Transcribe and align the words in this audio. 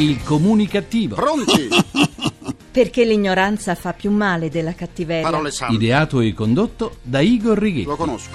Il 0.00 0.22
comunicativo. 0.24 1.14
Pronti? 1.14 1.68
Perché 2.72 3.04
l'ignoranza 3.04 3.74
fa 3.74 3.92
più 3.92 4.10
male 4.10 4.48
della 4.48 4.72
cattiveria. 4.74 5.28
Parole 5.28 5.50
sante. 5.50 5.74
Ideato 5.74 6.20
e 6.20 6.32
condotto 6.32 6.96
da 7.02 7.20
Igor 7.20 7.58
Lo 7.58 7.64
Righetti. 7.64 7.96
conosco. 7.96 8.30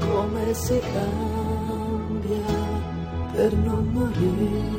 come 0.00 0.54
si 0.54 0.80
cambia 0.92 2.42
per 3.32 3.52
non 3.52 3.88
morire, 3.92 4.72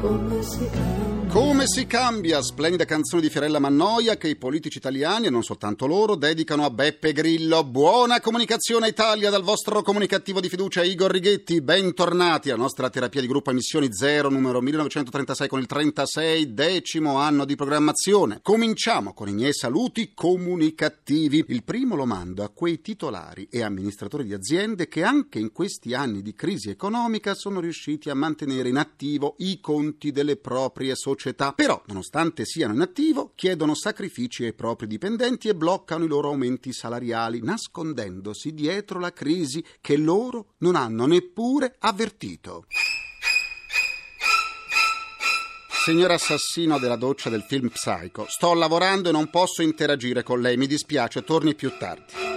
come 0.00 0.42
si 0.42 0.68
cambia. 0.70 1.21
Come 1.32 1.66
si 1.66 1.86
cambia? 1.86 2.42
Splendida 2.42 2.84
canzone 2.84 3.22
di 3.22 3.30
Fiorella 3.30 3.58
Mannoia 3.58 4.18
che 4.18 4.28
i 4.28 4.36
politici 4.36 4.76
italiani, 4.76 5.28
e 5.28 5.30
non 5.30 5.42
soltanto 5.42 5.86
loro, 5.86 6.14
dedicano 6.14 6.66
a 6.66 6.68
Beppe 6.68 7.14
Grillo. 7.14 7.64
Buona 7.64 8.20
comunicazione 8.20 8.88
Italia 8.88 9.30
dal 9.30 9.42
vostro 9.42 9.80
comunicativo 9.80 10.40
di 10.40 10.50
fiducia 10.50 10.82
Igor 10.82 11.10
Righetti. 11.10 11.62
Bentornati 11.62 12.50
alla 12.50 12.60
nostra 12.60 12.90
terapia 12.90 13.22
di 13.22 13.26
gruppo 13.26 13.48
Emissioni 13.48 13.94
Zero, 13.94 14.28
numero 14.28 14.60
1936 14.60 15.48
con 15.48 15.60
il 15.60 15.64
36, 15.64 16.52
decimo 16.52 17.16
anno 17.16 17.46
di 17.46 17.56
programmazione. 17.56 18.40
Cominciamo 18.42 19.14
con 19.14 19.28
i 19.28 19.32
miei 19.32 19.54
saluti 19.54 20.12
comunicativi. 20.12 21.46
Il 21.48 21.64
primo 21.64 21.96
lo 21.96 22.04
mando 22.04 22.44
a 22.44 22.50
quei 22.50 22.82
titolari 22.82 23.48
e 23.50 23.62
amministratori 23.62 24.24
di 24.24 24.34
aziende 24.34 24.86
che 24.86 25.02
anche 25.02 25.38
in 25.38 25.50
questi 25.50 25.94
anni 25.94 26.20
di 26.20 26.34
crisi 26.34 26.68
economica 26.68 27.32
sono 27.32 27.58
riusciti 27.58 28.10
a 28.10 28.14
mantenere 28.14 28.68
in 28.68 28.76
attivo 28.76 29.36
i 29.38 29.60
conti 29.60 30.12
delle 30.12 30.36
proprie 30.36 30.94
società. 30.94 31.20
Però, 31.54 31.82
nonostante 31.86 32.44
siano 32.44 32.74
in 32.74 32.80
attivo, 32.80 33.32
chiedono 33.34 33.74
sacrifici 33.74 34.44
ai 34.44 34.52
propri 34.52 34.86
dipendenti 34.86 35.48
e 35.48 35.54
bloccano 35.54 36.04
i 36.04 36.08
loro 36.08 36.28
aumenti 36.28 36.72
salariali, 36.72 37.40
nascondendosi 37.42 38.52
dietro 38.52 38.98
la 38.98 39.12
crisi 39.12 39.64
che 39.80 39.96
loro 39.96 40.54
non 40.58 40.74
hanno 40.74 41.06
neppure 41.06 41.76
avvertito. 41.78 42.66
Signor 45.84 46.12
assassino 46.12 46.78
della 46.78 46.96
doccia 46.96 47.28
del 47.28 47.42
film 47.42 47.68
Psycho, 47.68 48.26
sto 48.28 48.54
lavorando 48.54 49.08
e 49.08 49.12
non 49.12 49.30
posso 49.30 49.62
interagire 49.62 50.22
con 50.22 50.40
lei, 50.40 50.56
mi 50.56 50.66
dispiace, 50.66 51.24
torni 51.24 51.54
più 51.54 51.76
tardi. 51.76 52.31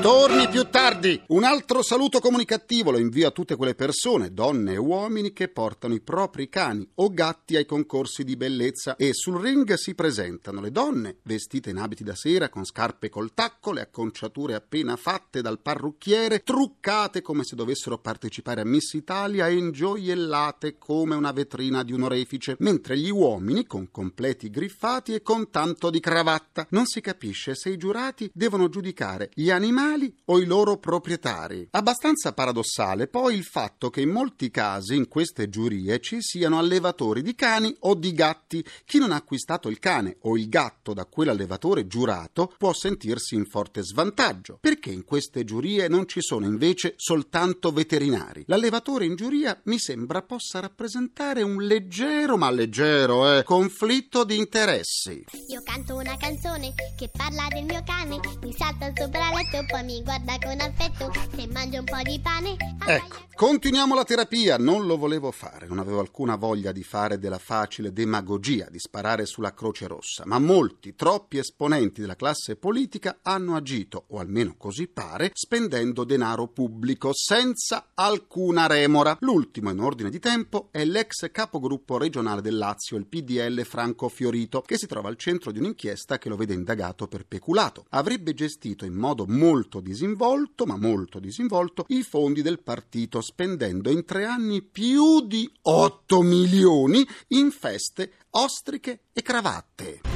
Torni 0.00 0.48
più 0.48 0.64
tardi! 0.70 1.20
Un 1.26 1.44
altro 1.44 1.82
saluto 1.82 2.20
comunicativo 2.20 2.90
lo 2.90 2.96
invio 2.96 3.28
a 3.28 3.32
tutte 3.32 3.54
quelle 3.54 3.74
persone, 3.74 4.32
donne 4.32 4.72
e 4.72 4.76
uomini, 4.78 5.34
che 5.34 5.48
portano 5.48 5.92
i 5.92 6.00
propri 6.00 6.48
cani 6.48 6.88
o 6.94 7.12
gatti 7.12 7.56
ai 7.56 7.66
concorsi 7.66 8.24
di 8.24 8.34
bellezza 8.34 8.96
e 8.96 9.12
sul 9.12 9.38
ring 9.38 9.74
si 9.74 9.94
presentano 9.94 10.62
le 10.62 10.70
donne, 10.70 11.18
vestite 11.24 11.68
in 11.68 11.76
abiti 11.76 12.02
da 12.02 12.14
sera 12.14 12.48
con 12.48 12.64
scarpe 12.64 13.10
col 13.10 13.34
tacco, 13.34 13.72
le 13.72 13.82
acconciature 13.82 14.54
appena 14.54 14.96
fatte 14.96 15.42
dal 15.42 15.60
parrucchiere, 15.60 16.42
truccate 16.42 17.20
come 17.20 17.44
se 17.44 17.54
dovessero 17.54 17.98
partecipare 17.98 18.62
a 18.62 18.66
Miss 18.66 18.94
Italia 18.94 19.48
e 19.48 19.56
ingioiellate 19.56 20.78
come 20.78 21.14
una 21.14 21.32
vetrina 21.32 21.84
di 21.84 21.92
un 21.92 22.04
orefice, 22.04 22.56
mentre 22.60 22.96
gli 22.96 23.10
uomini 23.10 23.66
con 23.66 23.90
completi 23.90 24.48
griffati 24.48 25.12
e 25.12 25.20
con 25.20 25.50
tanto 25.50 25.90
di 25.90 26.00
cravatta. 26.00 26.68
Non 26.70 26.86
si 26.86 27.02
capisce 27.02 27.54
se 27.54 27.68
i 27.68 27.76
giurati 27.76 28.30
devono 28.32 28.70
giudicare 28.70 29.28
gli 29.34 29.50
animali 29.50 29.88
o 30.26 30.38
i 30.38 30.44
loro 30.44 30.78
proprietari. 30.78 31.68
Abbastanza 31.70 32.32
paradossale 32.32 33.08
poi 33.08 33.36
il 33.36 33.44
fatto 33.44 33.90
che 33.90 34.00
in 34.00 34.10
molti 34.10 34.50
casi 34.50 34.96
in 34.96 35.08
queste 35.08 35.48
giurie 35.48 36.00
ci 36.00 36.20
siano 36.20 36.58
allevatori 36.58 37.22
di 37.22 37.34
cani 37.34 37.74
o 37.80 37.94
di 37.94 38.12
gatti. 38.12 38.64
Chi 38.84 38.98
non 38.98 39.12
ha 39.12 39.16
acquistato 39.16 39.68
il 39.68 39.78
cane 39.78 40.16
o 40.22 40.36
il 40.36 40.48
gatto 40.48 40.92
da 40.92 41.04
quell'allevatore 41.04 41.86
giurato 41.86 42.52
può 42.56 42.72
sentirsi 42.72 43.34
in 43.34 43.46
forte 43.46 43.82
svantaggio. 43.82 44.58
Perché 44.60 44.90
in 44.90 45.04
queste 45.04 45.44
giurie 45.44 45.88
non 45.88 46.06
ci 46.06 46.20
sono 46.20 46.46
invece 46.46 46.94
soltanto 46.96 47.72
veterinari? 47.72 48.44
L'allevatore 48.46 49.04
in 49.04 49.16
giuria 49.16 49.58
mi 49.64 49.78
sembra 49.78 50.22
possa 50.22 50.60
rappresentare 50.60 51.42
un 51.42 51.62
leggero, 51.62 52.36
ma 52.36 52.50
leggero, 52.50 53.36
eh, 53.36 53.42
conflitto 53.42 54.24
di 54.24 54.36
interessi. 54.36 55.24
Io 55.48 55.62
canto 55.62 55.96
una 55.96 56.16
canzone 56.16 56.72
che 56.96 57.08
parla 57.08 57.46
del 57.52 57.64
mio 57.64 57.82
cane, 57.84 58.18
mi 58.42 58.52
salta 58.52 58.92
sopra 58.94 59.28
il 59.30 59.36
letto, 59.36 59.64
poi 59.66 59.79
mi 59.82 60.02
guarda 60.02 60.36
con 60.38 60.60
affetto, 60.60 61.10
se 61.34 61.46
mangio 61.48 61.78
un 61.78 61.84
po' 61.84 62.02
di 62.02 62.20
pane. 62.20 62.56
Ecco, 62.86 63.16
continuiamo 63.34 63.94
la 63.94 64.04
terapia. 64.04 64.56
Non 64.58 64.86
lo 64.86 64.96
volevo 64.96 65.30
fare, 65.30 65.66
non 65.66 65.78
avevo 65.78 66.00
alcuna 66.00 66.36
voglia 66.36 66.72
di 66.72 66.82
fare 66.82 67.18
della 67.18 67.38
facile 67.38 67.92
demagogia, 67.92 68.68
di 68.70 68.78
sparare 68.78 69.26
sulla 69.26 69.54
Croce 69.54 69.86
Rossa, 69.86 70.24
ma 70.26 70.38
molti, 70.38 70.94
troppi 70.94 71.38
esponenti 71.38 72.00
della 72.00 72.16
classe 72.16 72.56
politica 72.56 73.18
hanno 73.22 73.56
agito, 73.56 74.04
o 74.08 74.18
almeno 74.18 74.54
così 74.56 74.86
pare, 74.88 75.30
spendendo 75.34 76.04
denaro 76.04 76.48
pubblico 76.48 77.10
senza 77.12 77.90
alcuna 77.94 78.66
remora. 78.66 79.16
L'ultimo 79.20 79.70
in 79.70 79.80
ordine 79.80 80.10
di 80.10 80.18
tempo 80.18 80.68
è 80.70 80.84
l'ex 80.84 81.30
capogruppo 81.30 81.98
regionale 81.98 82.40
del 82.40 82.56
Lazio, 82.56 82.96
il 82.96 83.06
PDL 83.06 83.64
Franco 83.64 84.08
Fiorito, 84.08 84.62
che 84.62 84.78
si 84.78 84.86
trova 84.86 85.08
al 85.08 85.16
centro 85.16 85.52
di 85.52 85.58
un'inchiesta 85.58 86.18
che 86.18 86.28
lo 86.28 86.36
vede 86.36 86.54
indagato 86.54 87.06
per 87.06 87.26
peculato. 87.26 87.84
Avrebbe 87.90 88.34
gestito 88.34 88.84
in 88.84 88.94
modo 88.94 89.26
molto 89.26 89.69
disinvolto, 89.78 90.66
ma 90.66 90.76
molto 90.76 91.20
disinvolto, 91.20 91.84
i 91.90 92.02
fondi 92.02 92.42
del 92.42 92.60
partito, 92.60 93.20
spendendo 93.20 93.88
in 93.90 94.04
tre 94.04 94.24
anni 94.24 94.62
più 94.62 95.24
di 95.24 95.48
8 95.62 96.22
milioni 96.22 97.06
in 97.28 97.52
feste, 97.52 98.14
ostriche 98.30 99.02
e 99.12 99.22
cravatte. 99.22 100.09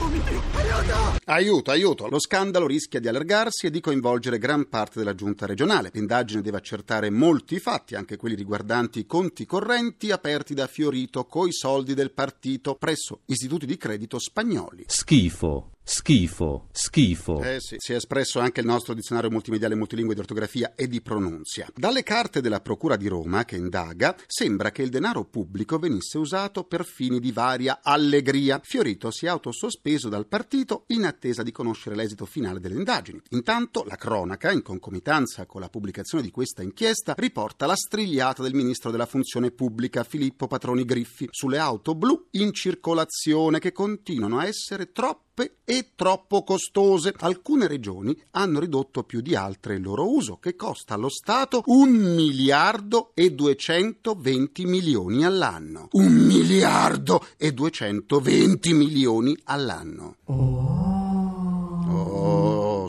Aiuto, 1.27 1.71
aiuto! 1.71 2.09
Lo 2.09 2.21
scandalo 2.21 2.67
rischia 2.67 3.01
di 3.01 3.09
allargarsi 3.09 3.67
e 3.67 3.71
di 3.71 3.81
coinvolgere 3.81 4.39
gran 4.39 4.69
parte 4.69 4.99
della 4.99 5.15
giunta 5.15 5.47
regionale. 5.47 5.91
L'indagine 5.95 6.43
deve 6.43 6.59
accertare 6.59 7.09
molti 7.09 7.59
fatti, 7.59 7.95
anche 7.95 8.17
quelli 8.17 8.35
riguardanti 8.35 8.99
i 8.99 9.07
conti 9.07 9.47
correnti 9.47 10.11
aperti 10.11 10.53
da 10.53 10.67
Fiorito 10.67 11.25
coi 11.25 11.53
soldi 11.53 11.95
del 11.95 12.13
partito 12.13 12.75
presso 12.75 13.21
istituti 13.27 13.65
di 13.65 13.79
credito 13.79 14.19
spagnoli. 14.19 14.85
Schifo, 14.87 15.73
schifo, 15.83 16.69
schifo. 16.73 17.43
Eh 17.43 17.61
sì, 17.61 17.77
si 17.79 17.93
è 17.93 17.97
espresso 17.97 18.39
anche 18.39 18.61
il 18.61 18.67
nostro 18.67 18.93
dizionario 18.93 19.31
multimediale 19.31 19.75
multilingue 19.75 20.15
di 20.15 20.21
ortografia 20.21 20.75
e 20.75 20.87
di 20.89 21.01
pronunzia. 21.01 21.69
Dalle 21.75 22.03
carte 22.03 22.43
della 22.43 22.61
Procura 22.61 22.97
di 22.97 23.09
Roma, 23.09 23.45
che 23.45 23.57
indaga, 23.57 24.15
sembra 24.27 24.71
che 24.71 24.83
il 24.83 24.91
denaro 24.91 25.25
pubblico 25.25 25.79
venisse 25.79 26.19
usato 26.19 26.65
per 26.65 26.85
fini 26.85 27.19
di 27.19 27.33
varia 27.33 27.81
allegria. 27.83 28.61
Fiorito 28.63 29.11
si 29.11 29.25
è 29.25 29.29
autosospeso 29.29 30.04
dal 30.09 30.27
partito 30.27 30.85
in 30.89 31.05
attesa 31.05 31.43
di 31.43 31.53
conoscere 31.53 31.97
l'esito 31.97 32.27
finale 32.27 32.61
delle 32.61 32.77
indagini. 32.77 33.21
Intanto 33.31 33.85
la 33.87 33.97
cronaca, 33.97 34.51
in 34.51 34.63
concomitanza 34.63 35.47
con 35.47 35.61
la 35.61 35.69
pubblicazione 35.69 36.23
di 36.23 36.31
questa 36.31 36.63
inchiesta, 36.63 37.15
riporta 37.17 37.67
la 37.67 37.77
strigliata 37.77 38.43
del 38.43 38.55
ministro 38.55 38.91
della 38.91 39.07
funzione 39.07 39.51
pubblica 39.51 40.05
Filippo 40.05 40.47
Patroni 40.47 40.85
Griffi 40.85 41.29
sulle 41.31 41.59
auto 41.59 41.95
blu 41.95 42.29
in 42.33 42.53
circolazione 42.53 43.59
che 43.59 43.73
continuano 43.73 44.39
a 44.39 44.47
essere 44.47 44.93
troppe 45.35 45.57
e 45.65 45.91
troppo 45.97 46.45
costose. 46.45 47.13
Alcune 47.19 47.67
regioni 47.67 48.17
hanno 48.33 48.61
ridotto 48.61 49.03
più 49.03 49.21
di 49.21 49.35
altre 49.35 49.75
il 49.75 49.83
loro 49.83 50.09
uso, 50.11 50.39
che 50.39 50.55
costa 50.55 50.95
allo 50.95 51.11
Stato 51.11 51.65
un 51.67 51.91
miliardo 51.91 53.11
e 53.15 53.33
220 53.33 54.65
milioni 54.65 55.25
all'anno. 55.25 55.89
Un 55.93 56.13
miliardo 56.13 57.27
e 57.37 57.53
220 57.53 58.73
milioni 58.73 59.37
all'anno. 59.45 60.17
Oh, 60.27 60.45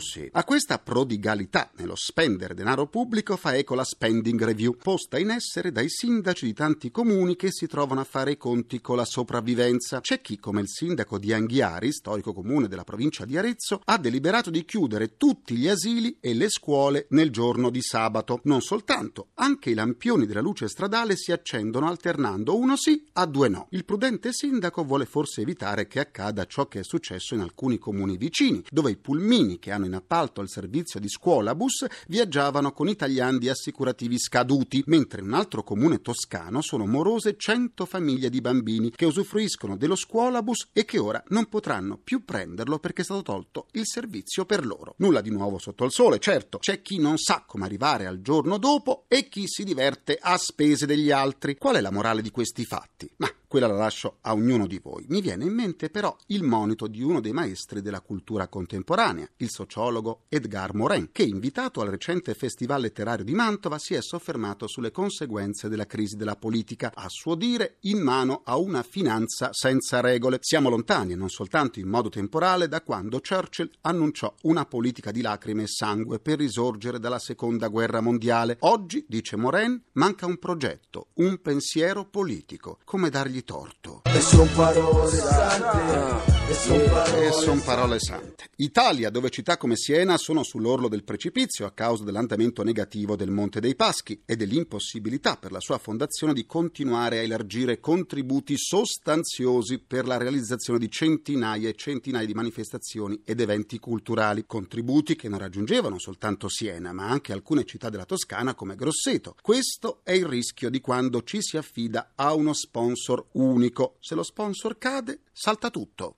sì. 0.00 0.28
A 0.32 0.44
questa 0.44 0.78
prodigalità 0.78 1.70
nello 1.76 1.96
spendere 1.96 2.54
denaro 2.54 2.86
pubblico 2.86 3.36
fa 3.36 3.56
eco 3.56 3.74
la 3.74 3.84
spending 3.84 4.42
review, 4.42 4.76
posta 4.76 5.18
in 5.18 5.30
essere 5.30 5.72
dai 5.72 5.88
sindaci 5.88 6.46
di 6.46 6.52
tanti 6.52 6.90
comuni 6.90 7.36
che 7.36 7.50
si 7.50 7.66
trovano 7.66 8.00
a 8.00 8.04
fare 8.04 8.32
i 8.32 8.36
conti 8.36 8.80
con 8.80 8.96
la 8.96 9.04
sopravvivenza. 9.04 10.00
C'è 10.00 10.20
chi, 10.20 10.38
come 10.38 10.60
il 10.60 10.68
sindaco 10.68 11.18
di 11.18 11.32
Anghiari, 11.32 11.92
storico 11.92 12.32
comune 12.32 12.68
della 12.68 12.84
provincia 12.84 13.24
di 13.24 13.36
Arezzo, 13.36 13.80
ha 13.84 13.98
deliberato 13.98 14.50
di 14.50 14.64
chiudere 14.64 15.16
tutti 15.16 15.56
gli 15.56 15.68
asili 15.68 16.18
e 16.20 16.34
le 16.34 16.48
scuole 16.48 17.06
nel 17.10 17.30
giorno 17.30 17.70
di 17.70 17.80
sabato. 17.80 18.40
Non 18.44 18.60
soltanto, 18.60 19.28
anche 19.34 19.70
i 19.70 19.74
lampioni 19.74 20.26
della 20.26 20.40
luce 20.40 20.68
stradale 20.68 21.16
si 21.16 21.32
accendono 21.32 21.88
alternando 21.88 22.56
uno 22.56 22.76
sì 22.76 23.04
a 23.14 23.26
due 23.26 23.48
no. 23.48 23.66
Il 23.70 23.84
prudente 23.84 24.32
sindaco 24.32 24.84
vuole 24.84 25.06
forse 25.06 25.40
evitare 25.40 25.86
che 25.86 26.00
accada 26.00 26.44
ciò 26.46 26.66
che 26.66 26.80
è 26.80 26.84
successo 26.84 27.34
in 27.34 27.40
alcuni 27.40 27.78
comuni 27.78 28.16
vicini, 28.16 28.62
dove 28.70 28.90
i 28.90 28.96
pulmini 28.96 29.58
che 29.58 29.72
hanno 29.72 29.85
in 29.86 29.94
appalto 29.94 30.40
il 30.40 30.48
servizio 30.48 31.00
di 31.00 31.08
scuolabus 31.08 31.86
viaggiavano 32.08 32.72
con 32.72 32.88
i 32.88 32.96
tagliandi 32.96 33.48
assicurativi 33.48 34.18
scaduti, 34.18 34.82
mentre 34.86 35.20
in 35.20 35.28
un 35.28 35.34
altro 35.34 35.62
comune 35.62 36.00
toscano 36.00 36.60
sono 36.60 36.86
morose 36.86 37.36
100 37.36 37.86
famiglie 37.86 38.30
di 38.30 38.40
bambini 38.40 38.90
che 38.90 39.04
usufruiscono 39.06 39.76
dello 39.76 39.96
scuolabus 39.96 40.68
e 40.72 40.84
che 40.84 40.98
ora 40.98 41.22
non 41.28 41.46
potranno 41.46 41.98
più 42.02 42.24
prenderlo 42.24 42.78
perché 42.78 43.02
è 43.02 43.04
stato 43.04 43.22
tolto 43.22 43.66
il 43.72 43.86
servizio 43.86 44.44
per 44.44 44.66
loro. 44.66 44.94
Nulla 44.98 45.20
di 45.20 45.30
nuovo 45.30 45.58
sotto 45.58 45.84
il 45.84 45.92
sole, 45.92 46.18
certo, 46.18 46.58
c'è 46.58 46.82
chi 46.82 46.98
non 46.98 47.16
sa 47.18 47.44
come 47.46 47.64
arrivare 47.64 48.06
al 48.06 48.20
giorno 48.20 48.58
dopo 48.58 49.04
e 49.08 49.28
chi 49.28 49.44
si 49.46 49.64
diverte 49.64 50.18
a 50.20 50.36
spese 50.36 50.86
degli 50.86 51.10
altri. 51.10 51.56
Qual 51.56 51.76
è 51.76 51.80
la 51.80 51.90
morale 51.90 52.22
di 52.22 52.30
questi 52.30 52.64
fatti? 52.64 53.10
Ma 53.16 53.30
quella 53.46 53.66
la 53.66 53.74
lascio 53.74 54.18
a 54.22 54.32
ognuno 54.32 54.66
di 54.66 54.78
voi. 54.82 55.04
Mi 55.08 55.20
viene 55.20 55.44
in 55.44 55.52
mente 55.52 55.90
però 55.90 56.16
il 56.26 56.42
monito 56.42 56.86
di 56.86 57.02
uno 57.02 57.20
dei 57.20 57.32
maestri 57.32 57.80
della 57.80 58.00
cultura 58.00 58.48
contemporanea, 58.48 59.28
il 59.36 59.50
sociologo 59.50 60.24
Edgar 60.28 60.74
Morin, 60.74 61.10
che 61.12 61.22
invitato 61.22 61.80
al 61.80 61.88
recente 61.88 62.34
Festival 62.34 62.82
letterario 62.82 63.24
di 63.24 63.34
Mantova 63.34 63.78
si 63.78 63.94
è 63.94 64.02
soffermato 64.02 64.66
sulle 64.66 64.90
conseguenze 64.90 65.68
della 65.68 65.86
crisi 65.86 66.16
della 66.16 66.36
politica, 66.36 66.92
a 66.94 67.08
suo 67.08 67.34
dire 67.34 67.76
in 67.82 68.00
mano 68.00 68.42
a 68.44 68.56
una 68.56 68.82
finanza 68.82 69.50
senza 69.52 70.00
regole. 70.00 70.38
Siamo 70.40 70.68
lontani, 70.68 71.14
non 71.14 71.28
soltanto 71.28 71.78
in 71.78 71.88
modo 71.88 72.08
temporale, 72.08 72.68
da 72.68 72.82
quando 72.82 73.20
Churchill 73.20 73.70
annunciò 73.82 74.34
una 74.42 74.64
politica 74.64 75.10
di 75.10 75.20
lacrime 75.20 75.62
e 75.64 75.68
sangue 75.68 76.18
per 76.18 76.38
risorgere 76.38 76.98
dalla 76.98 77.18
seconda 77.18 77.68
guerra 77.68 78.00
mondiale. 78.00 78.56
Oggi, 78.60 79.04
dice 79.08 79.36
Morin, 79.36 79.80
manca 79.92 80.26
un 80.26 80.38
progetto, 80.38 81.08
un 81.14 81.40
pensiero 81.40 82.04
politico. 82.06 82.78
Come 82.84 83.10
dargli 83.10 83.35
torto? 83.44 84.02
E 84.04 84.20
son 84.20 84.48
parole 84.54 85.16
sante, 85.16 86.50
e 86.50 86.54
son 86.54 86.76
E 86.76 86.88
parole 86.88 87.32
son 87.32 87.62
parole 87.62 87.98
sante. 87.98 88.44
Italia, 88.56 89.10
dove 89.10 89.28
città 89.30 89.56
come 89.58 89.76
Siena 89.76 90.16
sono 90.16 90.42
sull'orlo 90.42 90.88
del 90.88 91.04
precipizio 91.04 91.66
a 91.66 91.72
causa 91.72 92.04
dell'andamento 92.04 92.62
negativo 92.62 93.16
del 93.16 93.30
Monte 93.30 93.60
dei 93.60 93.74
Paschi 93.74 94.22
e 94.24 94.36
dell'impossibilità 94.36 95.36
per 95.36 95.52
la 95.52 95.60
sua 95.60 95.76
fondazione 95.76 96.32
di 96.32 96.46
continuare 96.46 97.18
a 97.18 97.22
elargire 97.22 97.80
contributi 97.80 98.56
sostanziosi 98.56 99.78
per 99.78 100.06
la 100.06 100.16
realizzazione 100.16 100.78
di 100.78 100.90
centinaia 100.90 101.68
e 101.68 101.74
centinaia 101.74 102.24
di 102.26 102.32
manifestazioni 102.32 103.20
ed 103.24 103.40
eventi 103.40 103.78
culturali. 103.78 104.44
Contributi 104.46 105.16
che 105.16 105.28
non 105.28 105.38
raggiungevano 105.38 105.98
soltanto 105.98 106.48
Siena, 106.48 106.92
ma 106.92 107.08
anche 107.08 107.32
alcune 107.32 107.64
città 107.64 107.90
della 107.90 108.04
Toscana 108.06 108.54
come 108.54 108.74
Grosseto. 108.74 109.34
Questo 109.42 110.00
è 110.02 110.12
il 110.12 110.26
rischio 110.26 110.70
di 110.70 110.80
quando 110.80 111.22
ci 111.22 111.42
si 111.42 111.56
affida 111.56 112.12
a 112.14 112.32
uno 112.32 112.54
sponsor 112.54 113.25
unico. 113.32 113.96
Se 114.00 114.14
lo 114.14 114.22
sponsor 114.22 114.78
cade, 114.78 115.20
salta 115.32 115.70
tutto. 115.70 116.14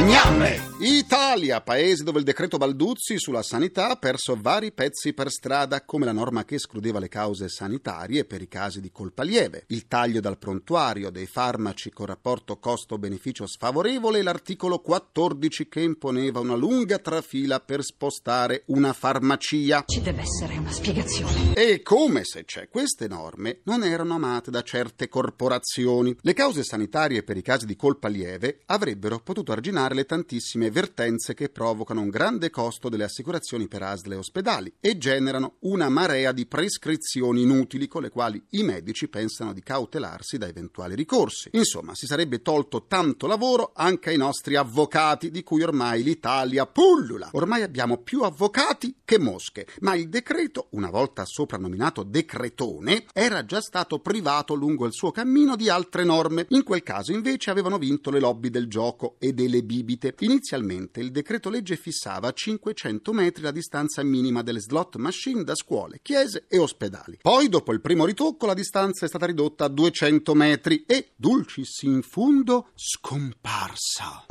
Gnamme! 0.00 0.68
Italia, 0.80 1.60
paese 1.60 2.04
dove 2.04 2.20
il 2.20 2.24
decreto 2.24 2.56
Balduzzi 2.56 3.18
sulla 3.18 3.42
sanità 3.42 3.88
ha 3.88 3.96
perso 3.96 4.38
vari 4.40 4.70
pezzi 4.70 5.12
per 5.12 5.28
strada, 5.28 5.84
come 5.84 6.04
la 6.04 6.12
norma 6.12 6.44
che 6.44 6.54
escludeva 6.54 7.00
le 7.00 7.08
cause 7.08 7.48
sanitarie 7.48 8.24
per 8.24 8.42
i 8.42 8.46
casi 8.46 8.80
di 8.80 8.92
colpa 8.92 9.24
lieve, 9.24 9.64
il 9.68 9.88
taglio 9.88 10.20
dal 10.20 10.38
prontuario 10.38 11.10
dei 11.10 11.26
farmaci 11.26 11.90
con 11.90 12.06
rapporto 12.06 12.58
costo-beneficio 12.58 13.44
sfavorevole 13.48 14.20
e 14.20 14.22
l'articolo 14.22 14.78
14 14.78 15.68
che 15.68 15.80
imponeva 15.80 16.38
una 16.38 16.54
lunga 16.54 16.98
trafila 17.00 17.58
per 17.58 17.82
spostare 17.82 18.62
una 18.66 18.92
farmacia. 18.92 19.82
Ci 19.84 20.00
deve 20.00 20.22
essere 20.22 20.58
una 20.58 20.70
spiegazione. 20.70 21.54
E 21.54 21.82
come 21.82 22.22
se 22.22 22.44
c'è, 22.44 22.68
queste 22.68 23.08
norme 23.08 23.62
non 23.64 23.82
erano 23.82 24.14
amate 24.14 24.52
da 24.52 24.62
certe 24.62 25.08
corporazioni. 25.08 26.16
Le 26.20 26.34
cause 26.34 26.62
sanitarie 26.62 27.24
per 27.24 27.36
i 27.36 27.42
casi 27.42 27.66
di 27.66 27.74
colpa 27.74 28.06
lieve 28.06 28.60
avrebbero 28.66 29.18
potuto 29.18 29.50
arginare 29.50 29.87
le 29.94 30.04
tantissime 30.04 30.70
vertenze 30.70 31.34
che 31.34 31.48
provocano 31.48 32.00
un 32.00 32.08
grande 32.08 32.50
costo 32.50 32.88
delle 32.88 33.04
assicurazioni 33.04 33.68
per 33.68 33.82
ASL 33.82 34.12
e 34.12 34.16
ospedali 34.16 34.72
e 34.80 34.98
generano 34.98 35.56
una 35.60 35.88
marea 35.88 36.32
di 36.32 36.46
prescrizioni 36.46 37.42
inutili 37.42 37.88
con 37.88 38.02
le 38.02 38.10
quali 38.10 38.42
i 38.50 38.62
medici 38.62 39.08
pensano 39.08 39.52
di 39.52 39.62
cautelarsi 39.62 40.38
da 40.38 40.46
eventuali 40.46 40.94
ricorsi. 40.94 41.50
Insomma, 41.52 41.94
si 41.94 42.06
sarebbe 42.06 42.42
tolto 42.42 42.86
tanto 42.86 43.26
lavoro 43.26 43.72
anche 43.74 44.10
ai 44.10 44.16
nostri 44.16 44.56
avvocati, 44.56 45.30
di 45.30 45.42
cui 45.42 45.62
ormai 45.62 46.02
l'Italia 46.02 46.66
pullula. 46.66 47.30
Ormai 47.32 47.62
abbiamo 47.62 47.98
più 47.98 48.22
avvocati 48.22 48.96
che 49.04 49.18
mosche, 49.18 49.66
ma 49.80 49.94
il 49.94 50.08
decreto, 50.08 50.68
una 50.70 50.90
volta 50.90 51.24
soprannominato 51.24 52.02
decretone, 52.02 53.06
era 53.12 53.44
già 53.44 53.60
stato 53.60 54.00
privato 54.00 54.54
lungo 54.54 54.86
il 54.86 54.92
suo 54.92 55.10
cammino 55.10 55.56
di 55.56 55.68
altre 55.68 56.04
norme. 56.04 56.46
In 56.50 56.62
quel 56.62 56.82
caso 56.82 57.12
invece 57.12 57.50
avevano 57.50 57.78
vinto 57.78 58.10
le 58.10 58.20
lobby 58.20 58.50
del 58.50 58.68
gioco 58.68 59.16
e 59.18 59.32
delle 59.32 59.62
bibite. 59.78 60.14
Inizialmente 60.20 61.00
il 61.00 61.10
decreto 61.10 61.50
legge 61.50 61.76
fissava 61.76 62.28
a 62.28 62.32
500 62.32 63.12
metri 63.12 63.42
la 63.42 63.50
distanza 63.50 64.02
minima 64.02 64.42
delle 64.42 64.60
slot 64.60 64.96
machine 64.96 65.44
da 65.44 65.54
scuole, 65.54 66.00
chiese 66.02 66.46
e 66.48 66.58
ospedali. 66.58 67.18
Poi, 67.20 67.48
dopo 67.48 67.72
il 67.72 67.80
primo 67.80 68.04
ritocco, 68.04 68.46
la 68.46 68.54
distanza 68.54 69.04
è 69.04 69.08
stata 69.08 69.26
ridotta 69.26 69.64
a 69.64 69.68
200 69.68 70.34
metri 70.34 70.84
e, 70.86 71.12
dulcis 71.16 71.82
in 71.82 72.02
fundo, 72.02 72.70
scomparsa. 72.74 74.26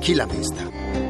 Chi 0.00 0.14
l'ha 0.14 0.26
vista? 0.26 1.05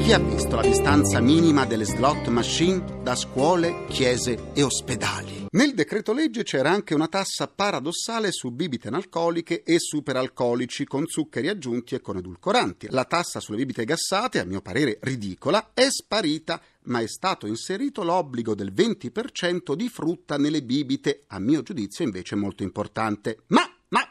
Chi 0.00 0.14
ha 0.14 0.18
visto 0.18 0.56
la 0.56 0.62
distanza 0.62 1.20
minima 1.20 1.66
delle 1.66 1.84
slot 1.84 2.28
machine 2.28 3.02
da 3.02 3.14
scuole, 3.14 3.84
chiese 3.86 4.50
e 4.54 4.62
ospedali? 4.62 5.46
Nel 5.50 5.74
decreto 5.74 6.12
legge 6.12 6.42
c'era 6.42 6.70
anche 6.70 6.94
una 6.94 7.06
tassa 7.06 7.46
paradossale 7.48 8.32
su 8.32 8.50
bibite 8.50 8.88
analcoliche 8.88 9.62
e 9.62 9.78
superalcolici 9.78 10.86
con 10.86 11.04
zuccheri 11.06 11.48
aggiunti 11.48 11.94
e 11.94 12.00
con 12.00 12.16
edulcoranti. 12.16 12.88
La 12.90 13.04
tassa 13.04 13.40
sulle 13.40 13.58
bibite 13.58 13.84
gassate, 13.84 14.40
a 14.40 14.44
mio 14.44 14.62
parere 14.62 14.98
ridicola, 15.02 15.70
è 15.74 15.86
sparita 15.90 16.60
ma 16.84 17.00
è 17.00 17.06
stato 17.06 17.46
inserito 17.46 18.02
l'obbligo 18.02 18.54
del 18.54 18.72
20% 18.72 19.74
di 19.74 19.88
frutta 19.88 20.38
nelle 20.38 20.62
bibite, 20.62 21.24
a 21.28 21.38
mio 21.38 21.62
giudizio 21.62 22.04
invece 22.04 22.36
molto 22.36 22.62
importante. 22.62 23.40
Ma 23.48 23.69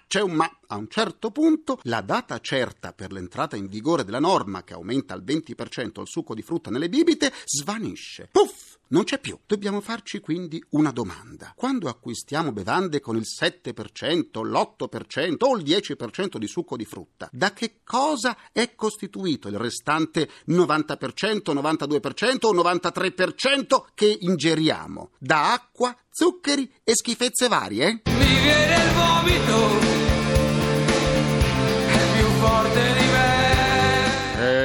c'è 0.10 0.22
un 0.22 0.32
ma. 0.32 0.52
A 0.72 0.76
un 0.76 0.88
certo 0.88 1.30
punto 1.30 1.80
la 1.84 2.02
data 2.02 2.40
certa 2.40 2.94
per 2.94 3.12
l'entrata 3.12 3.56
in 3.56 3.68
vigore 3.68 4.04
della 4.04 4.20
norma 4.20 4.64
che 4.64 4.74
aumenta 4.74 5.14
al 5.14 5.24
20% 5.24 6.02
il 6.02 6.08
succo 6.08 6.34
di 6.34 6.42
frutta 6.42 6.72
nelle 6.72 6.90
bibite 6.90 7.32
svanisce. 7.46 8.28
Puff! 8.32 8.79
Non 8.92 9.04
c'è 9.04 9.20
più. 9.20 9.38
Dobbiamo 9.46 9.82
farci 9.82 10.20
quindi 10.20 10.64
una 10.72 10.92
domanda. 10.92 11.54
Quando 11.56 11.90
acquistiamo 11.90 12.52
bevande 12.52 13.00
con 13.00 13.16
il 13.16 13.26
7%, 13.26 14.44
l'8% 14.44 15.36
o 15.46 15.58
il 15.58 15.64
10% 15.64 16.38
di 16.38 16.48
succo 16.48 16.76
di 16.76 16.86
frutta, 16.86 17.30
da 17.32 17.54
che 17.54 17.82
cosa 17.84 18.36
è 18.52 18.74
costituito 18.74 19.48
il 19.48 19.58
restante 19.58 20.28
90%, 20.48 21.54
92% 21.54 22.48
o 22.48 22.54
93% 22.54 23.84
che 23.94 24.18
ingeriamo? 24.22 25.12
Da 25.20 25.54
acqua, 25.54 25.96
zuccheri 26.10 26.72
e 26.84 26.94
schifezze 26.96 27.48
varie? 27.48 28.02
Mi 28.06 28.42
viene 28.42 28.76
il 28.76 28.92
vomito, 28.94 30.09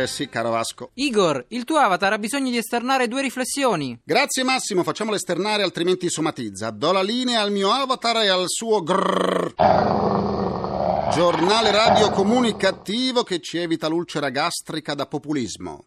Eh 0.05 0.06
sì, 0.06 0.29
caro 0.29 0.51
Vasco. 0.51 0.91
Igor, 0.97 1.47
il 1.49 1.65
tuo 1.65 1.79
avatar 1.79 2.12
ha 2.12 2.19
bisogno 2.19 2.51
di 2.51 2.59
esternare 2.59 3.09
due 3.09 3.23
riflessioni. 3.23 3.99
Grazie 4.05 4.43
Massimo, 4.43 4.83
facciamolo 4.83 5.17
esternare 5.17 5.62
altrimenti 5.62 6.11
somatizza. 6.11 6.69
Do 6.69 6.93
la 6.93 7.03
linea 7.03 7.41
al 7.41 7.51
mio 7.51 7.71
avatar 7.71 8.17
e 8.19 8.29
al 8.29 8.45
suo 8.49 8.83
grrr. 8.83 9.55
Giornale 11.11 11.71
radio 11.71 12.11
comunicativo 12.11 13.23
che 13.23 13.41
ci 13.41 13.56
evita 13.56 13.89
l'ulcera 13.89 14.29
gastrica 14.29 14.93
da 14.93 15.06
populismo. 15.06 15.83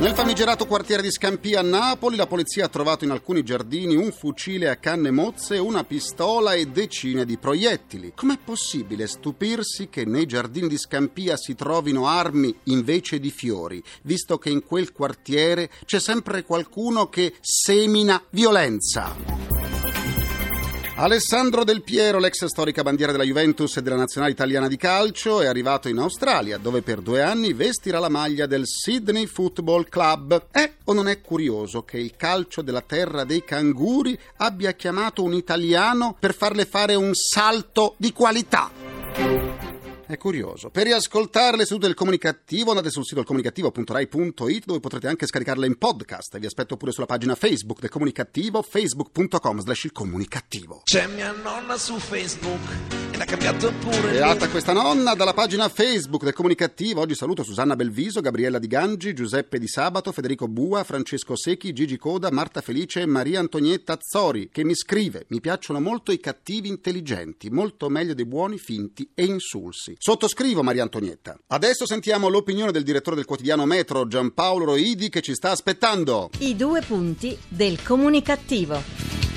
Nel 0.00 0.14
famigerato 0.14 0.64
quartiere 0.64 1.02
di 1.02 1.10
Scampia 1.10 1.60
a 1.60 1.62
Napoli, 1.62 2.16
la 2.16 2.26
polizia 2.26 2.64
ha 2.64 2.68
trovato 2.68 3.04
in 3.04 3.10
alcuni 3.10 3.42
giardini 3.42 3.96
un 3.96 4.12
fucile 4.12 4.70
a 4.70 4.76
canne 4.76 5.10
mozze, 5.10 5.58
una 5.58 5.84
pistola 5.84 6.54
e 6.54 6.68
decine 6.68 7.26
di 7.26 7.36
proiettili. 7.36 8.14
Com'è 8.16 8.38
possibile 8.42 9.06
stupirsi 9.06 9.90
che 9.90 10.06
nei 10.06 10.24
giardini 10.24 10.68
di 10.68 10.78
Scampia 10.78 11.36
si 11.36 11.54
trovino 11.54 12.06
armi 12.06 12.56
invece 12.64 13.20
di 13.20 13.30
fiori, 13.30 13.82
visto 14.04 14.38
che 14.38 14.48
in 14.48 14.64
quel 14.64 14.90
quartiere 14.90 15.68
c'è 15.84 16.00
sempre 16.00 16.44
qualcuno 16.44 17.10
che 17.10 17.34
semina 17.42 18.22
violenza? 18.30 19.69
Alessandro 21.02 21.64
Del 21.64 21.82
Piero, 21.82 22.18
l'ex 22.18 22.44
storica 22.44 22.82
bandiera 22.82 23.10
della 23.10 23.24
Juventus 23.24 23.74
e 23.78 23.80
della 23.80 23.96
nazionale 23.96 24.32
italiana 24.32 24.68
di 24.68 24.76
calcio, 24.76 25.40
è 25.40 25.46
arrivato 25.46 25.88
in 25.88 25.96
Australia, 25.96 26.58
dove 26.58 26.82
per 26.82 27.00
due 27.00 27.22
anni 27.22 27.54
vestirà 27.54 27.98
la 27.98 28.10
maglia 28.10 28.44
del 28.44 28.66
Sydney 28.66 29.24
Football 29.24 29.88
Club. 29.88 30.48
È 30.50 30.70
o 30.84 30.92
non 30.92 31.08
è 31.08 31.22
curioso 31.22 31.84
che 31.84 31.96
il 31.96 32.16
calcio 32.16 32.60
della 32.60 32.82
terra 32.82 33.24
dei 33.24 33.42
canguri 33.42 34.16
abbia 34.36 34.72
chiamato 34.72 35.22
un 35.22 35.32
italiano 35.32 36.14
per 36.20 36.34
farle 36.34 36.66
fare 36.66 36.94
un 36.96 37.14
salto 37.14 37.94
di 37.96 38.12
qualità? 38.12 39.79
È 40.10 40.18
curioso. 40.18 40.70
Per 40.70 40.86
riascoltare 40.86 41.56
le 41.56 41.64
sedute 41.64 41.86
del 41.86 41.94
comunicativo 41.94 42.70
andate 42.70 42.90
sul 42.90 43.04
sito 43.04 43.22
comunicativo.rai.it 43.22 44.64
dove 44.64 44.80
potrete 44.80 45.06
anche 45.06 45.24
scaricarle 45.24 45.68
in 45.68 45.78
podcast. 45.78 46.36
Vi 46.36 46.46
aspetto 46.46 46.76
pure 46.76 46.90
sulla 46.90 47.06
pagina 47.06 47.36
Facebook 47.36 47.78
del 47.78 47.90
comunicativo 47.90 48.60
facebook.com 48.60 49.60
slash 49.60 49.84
il 49.84 49.92
comunicativo. 49.92 50.80
C'è 50.82 51.06
mia 51.06 51.30
nonna 51.30 51.78
su 51.78 51.96
Facebook 51.96 53.09
l'ha 53.20 53.26
cambiato 53.26 53.70
pure 53.80 54.12
Beata 54.12 54.48
questa 54.48 54.72
nonna 54.72 55.14
dalla 55.14 55.34
pagina 55.34 55.68
Facebook 55.68 56.24
del 56.24 56.32
comunicativo. 56.32 57.02
Oggi 57.02 57.14
saluto 57.14 57.42
Susanna 57.42 57.76
Belviso, 57.76 58.22
Gabriella 58.22 58.58
Di 58.58 58.66
Gangi, 58.66 59.12
Giuseppe 59.12 59.58
Di 59.58 59.68
Sabato, 59.68 60.10
Federico 60.10 60.48
Bua, 60.48 60.84
Francesco 60.84 61.36
Secchi, 61.36 61.74
Gigi 61.74 61.98
Coda, 61.98 62.30
Marta 62.30 62.62
Felice 62.62 63.02
e 63.02 63.06
Maria 63.06 63.40
Antonietta 63.40 63.98
Zori 64.00 64.48
che 64.50 64.64
mi 64.64 64.74
scrive: 64.74 65.26
Mi 65.28 65.40
piacciono 65.40 65.80
molto 65.80 66.12
i 66.12 66.18
cattivi 66.18 66.68
intelligenti, 66.68 67.50
molto 67.50 67.90
meglio 67.90 68.14
dei 68.14 68.24
buoni 68.24 68.56
finti 68.56 69.10
e 69.14 69.24
insulsi. 69.24 69.96
Sottoscrivo 69.98 70.62
Maria 70.62 70.82
Antonietta. 70.82 71.38
Adesso 71.48 71.86
sentiamo 71.86 72.28
l'opinione 72.28 72.72
del 72.72 72.84
direttore 72.84 73.16
del 73.16 73.26
quotidiano 73.26 73.66
Metro, 73.66 74.06
Giampaolo 74.06 74.64
Roidi, 74.64 75.10
che 75.10 75.20
ci 75.20 75.34
sta 75.34 75.50
aspettando. 75.50 76.30
I 76.38 76.56
due 76.56 76.80
punti 76.80 77.36
del 77.48 77.82
comunicativo. 77.82 79.29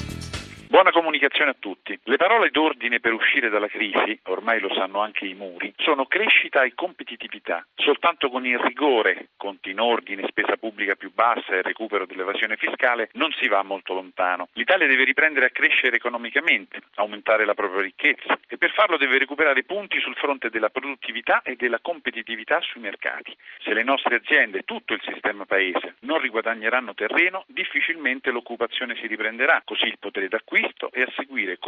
Buona 0.74 0.90
comunicazione 0.90 1.52
a 1.52 1.56
tutti. 1.60 2.00
Le 2.06 2.18
parole 2.18 2.50
d'ordine 2.50 3.00
per 3.00 3.14
uscire 3.14 3.50
dalla 3.50 3.68
crisi, 3.68 4.20
ormai 4.24 4.60
lo 4.60 4.74
sanno 4.74 5.02
anche 5.02 5.28
i 5.28 5.36
muri, 5.36 5.72
sono 5.78 6.08
crescita 6.08 6.64
e 6.64 6.74
competitività. 6.74 7.64
Soltanto 7.76 8.28
con 8.32 8.44
il 8.44 8.58
rigore, 8.58 9.28
conti 9.38 9.70
in 9.70 9.80
ordine, 9.80 10.26
spesa 10.28 10.58
pubblica 10.58 10.96
più 10.96 11.14
bassa 11.14 11.54
e 11.54 11.62
recupero 11.62 12.08
dell'evasione 12.08 12.56
fiscale 12.56 13.12
non 13.14 13.32
si 13.34 13.48
va 13.48 13.62
molto 13.62 13.94
lontano. 13.94 14.48
L'Italia 14.54 14.88
deve 14.88 15.04
riprendere 15.04 15.46
a 15.46 15.52
crescere 15.52 15.98
economicamente, 15.98 16.80
aumentare 16.96 17.46
la 17.46 17.54
propria 17.54 17.84
ricchezza 17.84 18.40
e 18.48 18.58
per 18.58 18.72
farlo 18.72 18.98
deve 18.98 19.20
recuperare 19.20 19.62
punti 19.66 20.00
sul 20.00 20.16
fronte 20.16 20.50
della 20.50 20.72
produttività 20.72 21.44
e 21.44 21.56
della 21.56 21.82
competitività 21.84 22.60
sui 22.62 22.82
mercati. 22.82 23.32
Se 23.60 23.76
le 23.76 23.84
nostre 23.84 24.16
aziende 24.16 24.64
tutto 24.64 24.96
il 24.96 25.02
sistema 25.06 25.46
paese 25.46 25.98
non 26.00 26.18
riguadagneranno 26.18 26.96
terreno, 26.96 27.44
difficilmente 27.46 28.32
l'occupazione 28.32 28.96
si 28.96 29.06
riprenderà, 29.06 29.62
così 29.64 29.86
il 29.86 30.00
potere 30.00 30.28
d'acquisto 30.28 30.62
acquisto 30.64 30.90
e 30.94 31.04
a 31.04 31.12
seguire 31.12 31.23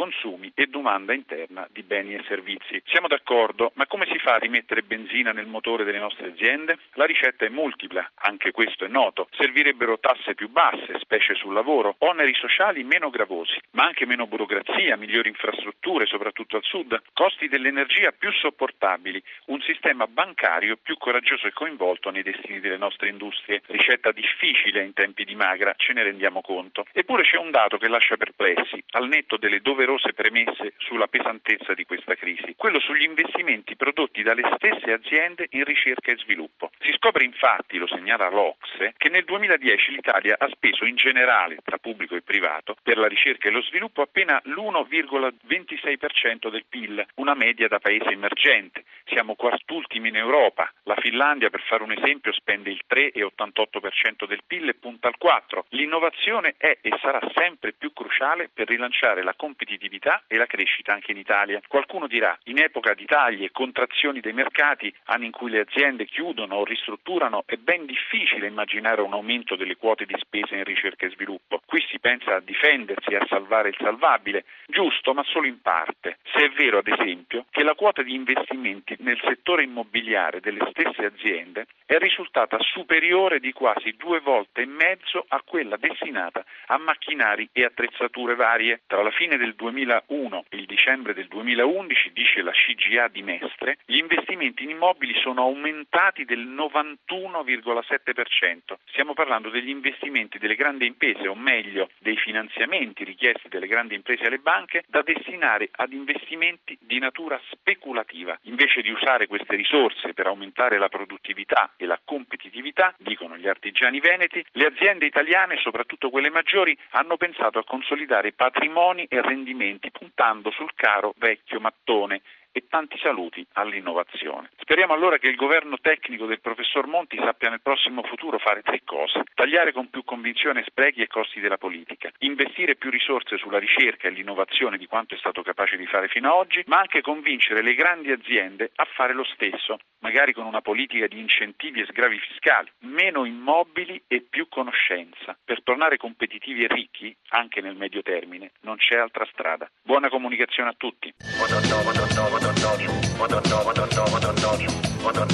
consumi 0.06 0.52
e 0.54 0.66
domanda 0.66 1.12
interna 1.12 1.66
di 1.72 1.82
beni 1.82 2.14
e 2.14 2.22
servizi. 2.28 2.80
Siamo 2.86 3.08
d'accordo, 3.08 3.72
ma 3.74 3.86
come 3.86 4.06
si 4.06 4.18
fa 4.18 4.34
a 4.34 4.38
rimettere 4.38 4.82
benzina 4.82 5.32
nel 5.32 5.46
motore 5.46 5.82
delle 5.82 5.98
nostre 5.98 6.28
aziende? 6.28 6.78
La 6.92 7.06
ricetta 7.06 7.44
è 7.44 7.48
multipla, 7.48 8.12
anche 8.14 8.52
questo 8.52 8.84
è 8.84 8.88
noto. 8.88 9.26
Servirebbero 9.32 9.98
tasse 9.98 10.34
più 10.34 10.48
basse, 10.48 11.00
specie 11.00 11.34
sul 11.34 11.52
lavoro, 11.52 11.96
oneri 11.98 12.34
sociali 12.34 12.84
meno 12.84 13.10
gravosi, 13.10 13.58
ma 13.72 13.84
anche 13.84 14.06
meno 14.06 14.28
burocrazia, 14.28 14.96
migliori 14.96 15.28
infrastrutture, 15.28 16.06
soprattutto 16.06 16.56
al 16.56 16.62
sud, 16.62 17.02
costi 17.12 17.48
dell'energia 17.48 18.12
più 18.12 18.30
sopportabili, 18.30 19.20
un 19.46 19.60
sistema 19.62 20.06
bancario 20.06 20.76
più 20.80 20.96
coraggioso 20.98 21.48
e 21.48 21.52
coinvolto 21.52 22.10
nei 22.10 22.22
destini 22.22 22.60
delle 22.60 22.76
nostre 22.76 23.08
industrie. 23.08 23.62
Ricetta 23.66 24.12
difficile 24.12 24.84
in 24.84 24.92
tempi 24.92 25.24
di 25.24 25.34
magra, 25.34 25.74
ce 25.76 25.92
ne 25.94 26.04
rendiamo 26.04 26.42
conto. 26.42 26.86
Eppure 26.92 27.24
c'è 27.24 27.38
un 27.38 27.50
dato 27.50 27.76
che 27.78 27.88
lascia 27.88 28.16
perplessi 28.16 28.80
al 28.90 29.08
netto 29.08 29.36
delle 29.36 29.60
doverose 29.60 29.94
premesse 30.12 30.74
sulla 30.78 31.06
pesantezza 31.06 31.74
di 31.74 31.84
questa 31.84 32.14
crisi, 32.14 32.54
quello 32.56 32.80
sugli 32.80 33.04
investimenti 33.04 33.76
prodotti 33.76 34.22
dalle 34.22 34.42
stesse 34.56 34.92
aziende 34.92 35.46
in 35.50 35.64
ricerca 35.64 36.12
e 36.12 36.16
sviluppo. 36.16 36.70
Si 36.80 36.92
scopre 36.92 37.24
infatti, 37.24 37.78
lo 37.78 37.86
segnala 37.86 38.28
l'Ocse, 38.28 38.94
che 38.96 39.08
nel 39.08 39.24
2010 39.24 39.92
l'Italia 39.92 40.36
ha 40.38 40.48
speso 40.48 40.84
in 40.84 40.96
generale, 40.96 41.58
tra 41.64 41.78
pubblico 41.78 42.16
e 42.16 42.22
privato, 42.22 42.76
per 42.82 42.98
la 42.98 43.06
ricerca 43.06 43.48
e 43.48 43.52
lo 43.52 43.62
sviluppo 43.62 44.02
appena 44.02 44.40
l'1,26% 44.44 46.50
del 46.50 46.64
PIL, 46.68 47.06
una 47.16 47.34
media 47.34 47.68
da 47.68 47.78
paese 47.78 48.10
emergente. 48.10 48.84
Siamo 49.04 49.34
quartultimi 49.34 50.08
in 50.08 50.16
Europa. 50.16 50.72
La 50.84 50.96
Finlandia, 50.98 51.50
per 51.50 51.62
fare 51.62 51.82
un 51.82 51.92
esempio, 51.92 52.32
spende 52.32 52.70
il 52.70 52.80
3,88% 52.88 54.26
del 54.26 54.42
PIL 54.46 54.68
e 54.68 54.74
punta 54.74 55.08
al 55.08 55.16
4%. 55.22 55.64
L'innovazione 55.70 56.54
è 56.56 56.78
e 56.80 56.96
sarà 57.00 57.20
sempre 57.34 57.72
più 57.72 57.92
cruciale 57.92 58.48
per 58.52 58.68
rilanciare 58.68 59.22
la 59.22 59.34
competitività 59.34 59.85
e 60.26 60.36
la 60.36 60.46
crescita 60.46 60.92
anche 60.92 61.12
in 61.12 61.18
Italia. 61.18 61.60
Qualcuno 61.66 62.06
dirà, 62.06 62.36
in 62.44 62.58
epoca 62.58 62.94
di 62.94 63.04
tagli 63.04 63.44
e 63.44 63.50
contrazioni 63.50 64.20
dei 64.20 64.32
mercati, 64.32 64.92
anni 65.06 65.26
in 65.26 65.32
cui 65.32 65.50
le 65.50 65.60
aziende 65.60 66.04
chiudono 66.04 66.56
o 66.56 66.64
ristrutturano, 66.64 67.44
è 67.46 67.56
ben 67.56 67.86
difficile 67.86 68.46
immaginare 68.46 69.00
un 69.00 69.12
aumento 69.12 69.56
delle 69.56 69.76
quote 69.76 70.04
di 70.04 70.14
spesa 70.18 70.54
in 70.54 70.64
ricerca 70.64 71.06
e 71.06 71.10
sviluppo. 71.10 71.60
Qui 71.64 71.84
si 71.88 71.98
pensa 71.98 72.34
a 72.34 72.40
difendersi 72.40 73.10
e 73.10 73.16
a 73.16 73.26
salvare 73.28 73.68
il 73.68 73.76
salvabile, 73.78 74.44
giusto 74.66 75.14
ma 75.14 75.22
solo 75.24 75.46
in 75.46 75.60
parte. 75.60 76.18
Se 76.32 76.44
è 76.44 76.50
vero, 76.50 76.78
ad 76.78 76.88
esempio, 76.88 77.46
che 77.50 77.62
la 77.62 77.74
quota 77.74 78.02
di 78.02 78.14
investimenti 78.14 78.96
nel 79.00 79.20
settore 79.22 79.62
immobiliare 79.62 80.40
delle 80.40 80.66
stesse 80.70 81.04
aziende 81.04 81.66
è 81.86 81.98
risultata 81.98 82.58
superiore 82.60 83.38
di 83.40 83.52
quasi 83.52 83.94
due 83.96 84.20
volte 84.20 84.62
e 84.62 84.66
mezzo 84.66 85.24
a 85.28 85.40
quella 85.44 85.76
destinata 85.76 86.44
a 86.66 86.78
macchinari 86.78 87.48
e 87.52 87.64
attrezzature 87.64 88.34
varie 88.34 88.82
tra 88.86 89.02
la 89.02 89.10
fine 89.10 89.36
del 89.36 89.54
2001 89.76 90.46
e 90.48 90.56
il 90.56 90.64
dicembre 90.64 91.12
del 91.12 91.28
2011, 91.28 92.12
dice 92.14 92.40
la 92.40 92.52
CGA 92.52 93.08
di 93.08 93.22
Mestre, 93.22 93.76
gli 93.84 93.98
investimenti 93.98 94.62
in 94.62 94.70
immobili 94.70 95.12
sono 95.20 95.42
aumentati 95.42 96.24
del 96.24 96.48
91,7%. 96.48 98.78
Stiamo 98.86 99.12
parlando 99.12 99.50
degli 99.50 99.68
investimenti 99.68 100.38
delle 100.38 100.54
grandi 100.54 100.86
imprese, 100.86 101.28
o 101.28 101.34
meglio 101.34 101.90
dei 101.98 102.16
finanziamenti 102.16 103.04
richiesti 103.04 103.50
dalle 103.50 103.66
grandi 103.66 103.94
imprese 103.94 104.24
alle 104.24 104.38
banche, 104.38 104.84
da 104.86 105.02
destinare 105.02 105.68
ad 105.70 105.92
investimenti 105.92 106.78
di 106.80 106.98
natura 106.98 107.38
speculativa. 107.50 108.38
Invece 108.44 108.80
di 108.80 108.88
usare 108.90 109.26
queste 109.26 109.56
risorse 109.56 110.14
per 110.14 110.26
aumentare 110.26 110.78
la 110.78 110.88
produttività 110.88 111.74
e 111.76 111.84
la 111.84 112.00
competitività, 112.02 112.94
dicono 112.96 113.36
gli 113.36 113.48
artigiani 113.48 114.00
veneti, 114.00 114.42
le 114.52 114.66
aziende 114.66 115.04
italiane, 115.04 115.58
soprattutto 115.58 116.08
quelle 116.08 116.30
maggiori, 116.30 116.74
hanno 116.90 117.18
pensato 117.18 117.58
a 117.58 117.64
consolidare 117.64 118.32
patrimoni 118.32 119.04
e 119.04 119.20
rendimenti 119.20 119.65
puntando 119.90 120.50
sul 120.50 120.72
caro 120.74 121.14
vecchio 121.16 121.60
mattone 121.60 122.22
e 122.56 122.64
tanti 122.70 122.96
saluti 123.02 123.46
all'innovazione. 123.52 124.48
Speriamo 124.60 124.94
allora 124.94 125.18
che 125.18 125.28
il 125.28 125.36
governo 125.36 125.76
tecnico 125.78 126.24
del 126.24 126.40
professor 126.40 126.86
Monti 126.86 127.18
sappia 127.18 127.50
nel 127.50 127.60
prossimo 127.60 128.02
futuro 128.02 128.38
fare 128.38 128.62
tre 128.62 128.80
cose. 128.82 129.24
Tagliare 129.34 129.72
con 129.72 129.90
più 129.90 130.04
convinzione 130.04 130.64
sprechi 130.66 131.02
e 131.02 131.06
costi 131.06 131.40
della 131.40 131.58
politica, 131.58 132.10
investire 132.20 132.76
più 132.76 132.88
risorse 132.88 133.36
sulla 133.36 133.58
ricerca 133.58 134.08
e 134.08 134.10
l'innovazione 134.10 134.78
di 134.78 134.86
quanto 134.86 135.14
è 135.14 135.18
stato 135.18 135.42
capace 135.42 135.76
di 135.76 135.84
fare 135.84 136.08
fino 136.08 136.32
ad 136.32 136.38
oggi, 136.38 136.62
ma 136.68 136.78
anche 136.78 137.02
convincere 137.02 137.60
le 137.60 137.74
grandi 137.74 138.10
aziende 138.10 138.70
a 138.76 138.86
fare 138.86 139.12
lo 139.12 139.24
stesso, 139.24 139.76
magari 139.98 140.32
con 140.32 140.46
una 140.46 140.62
politica 140.62 141.06
di 141.06 141.18
incentivi 141.18 141.82
e 141.82 141.86
sgravi 141.86 142.18
fiscali, 142.18 142.70
meno 142.84 143.26
immobili 143.26 144.02
e 144.08 144.22
più 144.22 144.48
conoscenza. 144.48 145.36
Per 145.44 145.62
tornare 145.62 145.98
competitivi 145.98 146.64
e 146.64 146.68
ricchi, 146.68 147.14
anche 147.28 147.60
nel 147.60 147.76
medio 147.76 148.00
termine, 148.00 148.52
non 148.62 148.76
c'è 148.76 148.96
altra 148.96 149.28
strada. 149.30 149.70
Buona 149.82 150.08
comunicazione 150.08 150.70
a 150.70 150.74
tutti. 150.74 151.12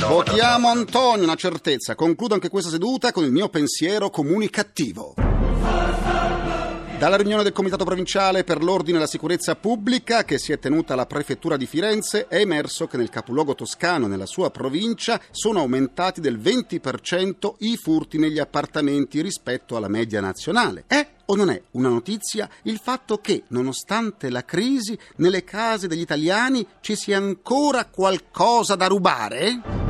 Votiamo 0.09 0.69
Antonio, 0.69 1.25
una 1.25 1.35
certezza. 1.35 1.95
Concludo 1.95 2.35
anche 2.35 2.49
questa 2.49 2.71
seduta 2.71 3.13
con 3.13 3.25
il 3.25 3.31
mio 3.33 3.49
pensiero 3.49 4.11
comunicativo. 4.11 5.15
Dalla 7.03 7.17
riunione 7.17 7.43
del 7.43 7.51
Comitato 7.51 7.85
Provinciale 7.85 8.45
per 8.45 8.63
l'Ordine 8.63 8.99
e 8.99 9.01
la 9.01 9.09
Sicurezza 9.09 9.57
Pubblica 9.57 10.23
che 10.23 10.39
si 10.39 10.53
è 10.53 10.61
tenuta 10.61 10.93
alla 10.93 11.05
Prefettura 11.05 11.57
di 11.57 11.67
Firenze 11.67 12.29
è 12.29 12.37
emerso 12.37 12.87
che 12.87 12.97
nel 12.97 13.09
capoluogo 13.09 13.57
toscano 13.57 14.07
nella 14.07 14.25
sua 14.25 14.53
provincia 14.53 15.21
sono 15.33 15.59
aumentati 15.59 16.21
del 16.21 16.39
20% 16.39 17.55
i 17.59 17.77
furti 17.77 18.19
negli 18.19 18.39
appartamenti 18.39 19.21
rispetto 19.21 19.75
alla 19.75 19.89
media 19.89 20.21
nazionale. 20.21 20.85
È 20.87 21.05
o 21.25 21.35
non 21.35 21.51
è 21.51 21.61
una 21.73 21.89
notizia 21.89 22.49
il 22.63 22.79
fatto 22.81 23.19
che, 23.19 23.43
nonostante 23.49 24.31
la 24.31 24.45
crisi, 24.45 24.97
nelle 25.17 25.43
case 25.43 25.89
degli 25.89 26.03
italiani 26.03 26.65
ci 26.81 26.95
sia 26.95 27.17
ancora 27.17 27.87
qualcosa 27.87 28.77
da 28.77 28.87
rubare? 28.87 29.82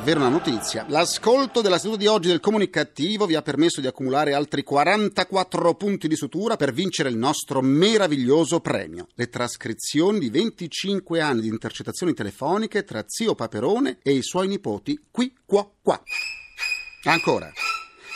Davvero 0.00 0.20
una 0.20 0.30
notizia. 0.30 0.86
L'ascolto 0.88 1.60
della 1.60 1.78
seduta 1.78 1.98
di 1.98 2.06
oggi 2.06 2.28
del 2.28 2.40
comunicativo 2.40 3.26
vi 3.26 3.34
ha 3.34 3.42
permesso 3.42 3.82
di 3.82 3.86
accumulare 3.86 4.32
altri 4.32 4.62
44 4.62 5.74
punti 5.74 6.08
di 6.08 6.16
sutura 6.16 6.56
per 6.56 6.72
vincere 6.72 7.10
il 7.10 7.18
nostro 7.18 7.60
meraviglioso 7.60 8.60
premio. 8.60 9.08
Le 9.14 9.28
trascrizioni 9.28 10.18
di 10.18 10.30
25 10.30 11.20
anni 11.20 11.42
di 11.42 11.48
intercettazioni 11.48 12.14
telefoniche 12.14 12.82
tra 12.82 13.04
zio 13.06 13.34
Paperone 13.34 13.98
e 14.02 14.12
i 14.12 14.22
suoi 14.22 14.48
nipoti 14.48 14.98
qui, 15.10 15.34
qua, 15.44 15.70
qua. 15.82 16.02
Ancora. 17.04 17.52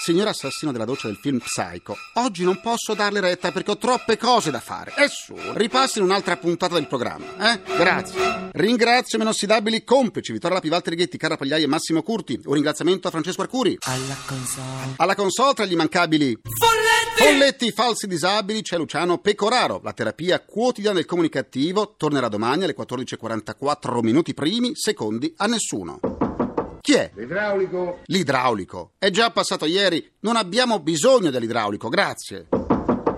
Signor 0.05 0.29
assassino 0.29 0.71
della 0.71 0.85
doccia 0.85 1.07
del 1.07 1.17
film 1.17 1.39
Psycho, 1.39 1.97
oggi 2.17 2.45
non 2.45 2.61
posso 2.61 2.93
darle 2.93 3.21
retta 3.21 3.53
perché 3.53 3.71
ho 3.71 3.79
troppe 3.79 4.19
cose 4.19 4.51
da 4.51 4.61
fare. 4.61 4.93
E 4.99 5.09
su, 5.09 5.35
ripassi 5.55 5.97
in 5.97 6.05
un'altra 6.05 6.37
puntata 6.37 6.75
del 6.75 6.87
programma, 6.87 7.55
eh? 7.55 7.61
Grazie. 7.75 8.51
Ringrazio 8.53 9.17
i 9.17 9.23
inossidabili 9.23 9.83
complici 9.83 10.33
Vittorio 10.33 10.57
Lapi, 10.57 10.69
Walter 10.69 10.95
Ghetti, 10.95 11.17
Carla 11.17 11.39
Pagliai 11.39 11.63
e 11.63 11.67
Massimo 11.67 12.03
Curti. 12.03 12.39
Un 12.45 12.53
ringraziamento 12.53 13.09
a 13.09 13.13
Francesco 13.13 13.41
Arcuri. 13.41 13.79
Alla 13.81 14.17
console. 14.27 14.93
Alla 14.97 15.15
console 15.15 15.55
tra 15.55 15.65
gli 15.65 15.73
immancabili 15.73 16.39
Folletti! 16.43 17.23
Folletti, 17.23 17.73
falsi 17.73 18.07
disabili, 18.07 18.61
c'è 18.61 18.77
Luciano 18.77 19.17
Pecoraro. 19.17 19.81
La 19.83 19.95
terapia 19.95 20.39
quotidiana 20.39 20.97
del 20.97 21.07
comunicativo 21.07 21.95
tornerà 21.97 22.29
domani 22.29 22.65
alle 22.65 22.77
14.44 22.77 24.03
minuti 24.03 24.35
primi, 24.35 24.73
secondi 24.75 25.33
a 25.39 25.47
nessuno. 25.47 26.44
Chi 26.85 26.93
è? 26.93 27.11
L'idraulico. 27.15 28.01
L'idraulico. 28.05 28.93
È 28.99 29.09
già 29.09 29.31
passato 29.31 29.65
ieri. 29.65 30.07
Non 30.21 30.37
abbiamo 30.37 30.81
bisogno 30.81 31.31
dell'idraulico, 31.31 31.89
grazie. 31.89 32.49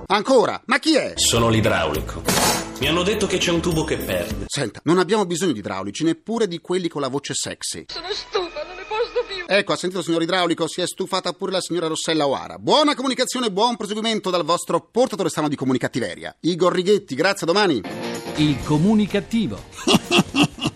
Ancora, 0.07 0.63
ma 0.67 0.79
chi 0.79 0.95
è? 0.95 1.15
Sono 1.17 1.49
l'idraulico. 1.49 2.23
Mi 2.79 2.87
hanno 2.87 3.03
detto 3.03 3.27
che 3.27 3.39
c'è 3.39 3.51
un 3.51 3.61
tubo 3.61 3.83
che 3.83 3.97
perde. 3.97 4.45
Senta, 4.47 4.79
non 4.85 4.99
abbiamo 4.99 5.27
bisogno 5.27 5.51
di 5.51 5.59
idraulici, 5.59 6.05
neppure 6.05 6.47
di 6.47 6.61
quelli 6.61 6.87
con 6.87 7.01
la 7.01 7.09
voce 7.09 7.35
sexy. 7.35 7.87
Sono 7.89 8.07
stufa, 8.13 8.63
non 8.63 8.77
ne 8.77 8.85
posso 8.87 9.25
più. 9.27 9.45
Ecco, 9.49 9.73
ha 9.73 9.77
sentito 9.77 10.01
signor 10.01 10.23
idraulico, 10.23 10.69
si 10.69 10.81
è 10.81 10.87
stufata 10.87 11.33
pure 11.33 11.51
la 11.51 11.61
signora 11.61 11.89
Rossella 11.89 12.29
Oara. 12.29 12.61
Buona 12.61 12.95
comunicazione 12.95 13.47
e 13.47 13.51
buon 13.51 13.75
proseguimento 13.75 14.31
dal 14.31 14.45
vostro 14.45 14.81
portatore 14.81 15.29
strano 15.29 15.49
di 15.49 15.57
comunicattiveria. 15.57 16.37
Igor 16.43 16.73
Righetti, 16.73 17.17
grazie, 17.17 17.49
a 17.49 17.53
domani. 17.53 17.83
Il 18.37 18.63
comunicativo. 18.63 19.61